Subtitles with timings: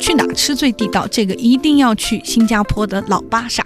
[0.00, 1.06] 去哪吃最地道？
[1.06, 3.64] 这个一定要去新加坡的老巴沙。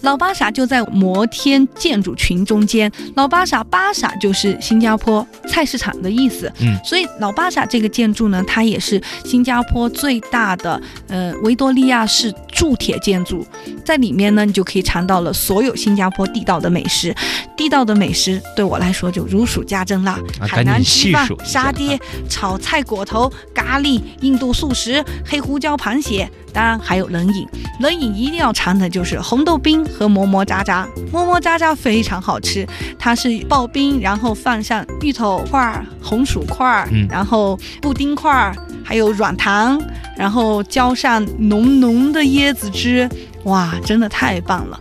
[0.00, 2.90] 老巴萨就在摩天建筑群中间。
[3.14, 6.50] 老巴萨，巴萨就是新加坡菜市场的意思。
[6.60, 13.46] 嗯，所以老巴萨这个建筑呢，它也是新加坡最大的呃维多利亚式铸铁建筑。
[13.84, 17.14] 在里面呢，你就可以尝到了所有新加坡地道的美食。
[17.56, 21.98] 地道的美食对我来说就如数家珍啦，啊海南鸡饭沙爹、
[22.28, 27.46] 炒菜果头、咖喱、印度素食、黑胡椒螃蟹，当然还有冷饮。
[27.80, 30.86] 冷饮一定要尝的就是红豆冰和馍馍渣渣。
[31.10, 32.66] 馍馍渣渣非常好吃，
[32.98, 39.80] 它是刨冰，然后放上芋头块儿、红薯块儿，嗯然后布丁块儿，还有软糖，
[40.16, 43.08] 然后浇上浓浓的椰子汁，
[43.44, 44.78] 哇，真的太棒了！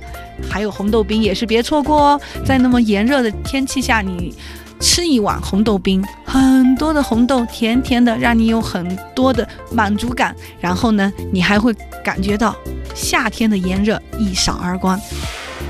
[0.49, 4.34] 还有红豆冰也是别错过哦，在那么炎热的天气下，你
[4.80, 10.36] 吃一碗红豆冰，很多的红豆，甜甜的，让你有很多的满足感。
[10.60, 12.55] 然后呢，你还会感觉到
[12.96, 14.99] 夏天的炎热一扫而光。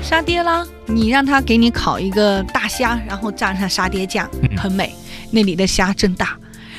[0.02, 4.94] 沙爹啦，你让他给你烤一个大虾，然后蘸上沙爹酱，嗯很美。
[5.30, 6.36] 那里的虾真大。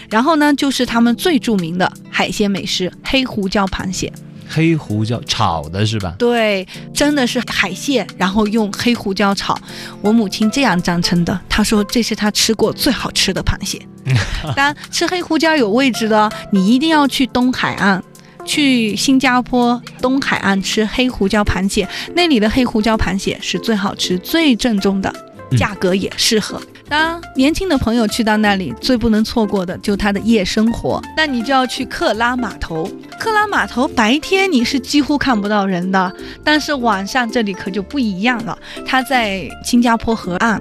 [0.10, 4.12] 然后呢，就是他们最著名的海鲜美食——黑胡椒螃蟹。
[4.54, 6.14] 黑胡椒炒的是吧？
[6.20, 9.58] 对，真的是海蟹，然后用黑胡椒炒。
[10.02, 13.82] 我母亲这样赞称的，她说这是她吃过最好吃的螃蟹。
[14.56, 18.04] 当然，吃黑胡椒有位置的，你一定要去东海岸。
[18.44, 25.14] 去新加坡东海岸吃黑胡椒螃蟹，那里的黑胡椒螃蟹是最好吃、最正宗的，
[25.52, 26.60] 嗯价格也适合。
[26.90, 32.90] 当然，年轻的朋友去到那里最不能错过的就它的夜生活，那你就要去克拉码头。
[33.22, 36.12] 克拉码头白天你是几乎看不到人的，
[36.44, 38.58] 但是晚上这里可就不一样了。
[38.84, 40.60] 它在新加坡河岸，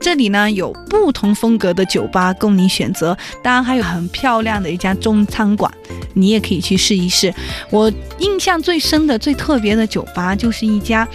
[0.00, 5.70] 这里呢有不同风格的酒吧供你选择，当然还有很漂亮的一家中餐馆，
[6.14, 7.34] 你也可以去试一试。
[7.68, 11.06] 我印象最深的、最特别的酒吧就是一家，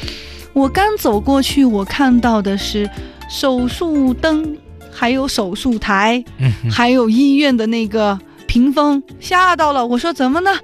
[0.53, 2.88] 我刚走过去，我看到的是
[3.28, 4.56] 手术灯，
[4.91, 6.24] 还有手术台，
[6.69, 9.84] 还有医院的那个屏风，吓到了。
[9.88, 10.56] 我说怎么呢？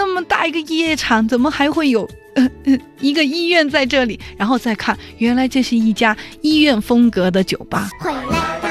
[0.00, 2.50] 那么大一个夜场，怎么还会有呃
[3.00, 4.18] 一个医院在这里？
[4.38, 7.90] 然后再看，原来这是一家医院风格的酒吧。
[7.98, 8.69] 回来，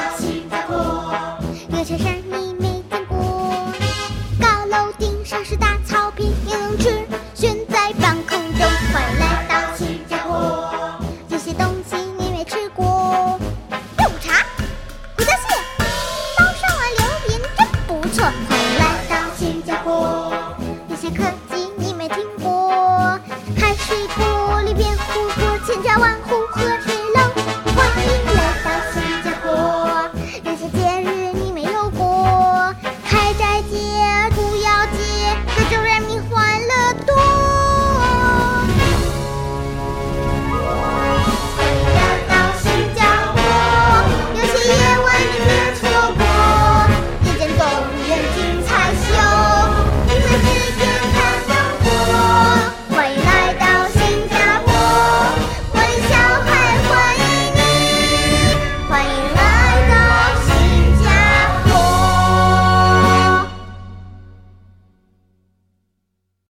[21.11, 23.19] 科技你没听过？
[23.57, 24.38] 海水不